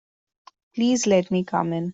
Please 0.73 1.05
let 1.13 1.29
me 1.37 1.43
come 1.55 1.73
in. 1.73 1.87